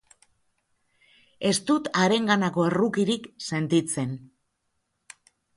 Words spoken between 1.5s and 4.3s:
dut harenganako errukirik sentitzen.